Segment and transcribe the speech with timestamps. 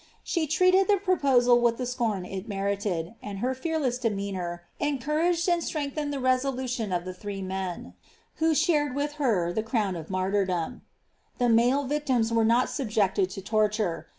[0.23, 5.47] She treated the proposal with the scorn it merited, and her fearless demean our encouraged
[5.47, 7.93] and strengthened the resolution of the three men,
[8.37, 10.81] who shared with her the crown of martyrdom.
[11.37, 14.07] The male victims were not subjected to torture.